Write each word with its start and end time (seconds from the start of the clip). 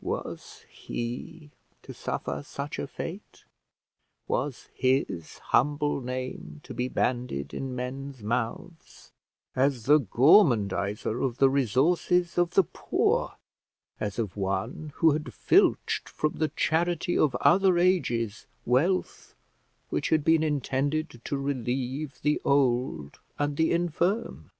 Was 0.00 0.64
he 0.70 1.50
to 1.82 1.92
suffer 1.92 2.44
such 2.46 2.78
a 2.78 2.86
fate? 2.86 3.44
Was 4.28 4.68
his 4.72 5.38
humble 5.50 6.00
name 6.00 6.60
to 6.62 6.72
be 6.72 6.86
bandied 6.86 7.52
in 7.52 7.74
men's 7.74 8.22
mouths, 8.22 9.10
as 9.56 9.86
the 9.86 9.98
gormandiser 9.98 11.20
of 11.20 11.38
the 11.38 11.50
resources 11.50 12.38
of 12.38 12.50
the 12.54 12.62
poor, 12.62 13.34
as 13.98 14.20
of 14.20 14.36
one 14.36 14.92
who 14.98 15.10
had 15.10 15.34
filched 15.34 16.08
from 16.08 16.34
the 16.34 16.52
charity 16.54 17.18
of 17.18 17.34
other 17.40 17.76
ages 17.76 18.46
wealth 18.64 19.34
which 19.90 20.10
had 20.10 20.22
been 20.22 20.44
intended 20.44 21.20
to 21.24 21.36
relieve 21.36 22.20
the 22.22 22.40
old 22.44 23.18
and 23.36 23.56
the 23.56 23.72
infirm? 23.72 24.52